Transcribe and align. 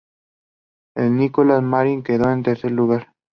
El 0.95 1.15
Nicolás 1.15 1.61
Marín 1.61 2.01
quedó 2.01 2.31
en 2.31 2.41
tercer 2.41 2.71
lugar. 2.71 3.13